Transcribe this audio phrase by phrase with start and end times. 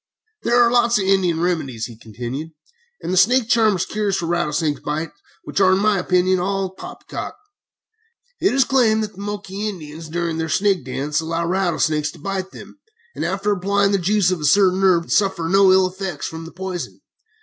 [0.41, 2.53] "There are lots of Indian remedies," he continued,
[3.03, 7.37] "and snake charmers' cures for rattlesnake bites, which are, in my opinion, all poppy cock.
[8.39, 12.49] It is claimed that the Moquai Indians, during their Snake Dance, allow rattlesnakes to bite
[12.49, 12.79] them,
[13.13, 16.51] and after applying the juice of a certain herb suffer no ill effects from the
[16.51, 17.01] poison.